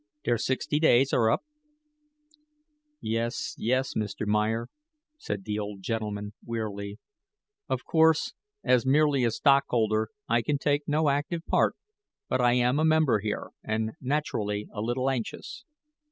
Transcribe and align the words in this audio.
Der 0.23 0.39
sixty 0.39 0.79
days 0.79 1.13
are 1.13 1.29
up." 1.29 1.43
"Yes, 3.01 3.53
yes, 3.59 3.93
Mr. 3.93 4.25
Meyer," 4.25 4.67
said 5.19 5.45
the 5.45 5.59
old 5.59 5.83
gentleman, 5.83 6.33
wearily; 6.43 6.97
"of 7.69 7.85
course, 7.85 8.33
as 8.63 8.83
merely 8.83 9.23
a 9.23 9.29
stockholder, 9.29 10.09
I 10.27 10.41
can 10.41 10.57
take 10.57 10.87
no 10.87 11.09
active 11.09 11.45
part; 11.45 11.75
but 12.27 12.41
I 12.41 12.53
am 12.53 12.79
a 12.79 12.83
member 12.83 13.19
here, 13.19 13.51
and 13.63 13.91
naturally 14.01 14.67
a 14.73 14.81
little 14.81 15.07
anxious. 15.07 15.65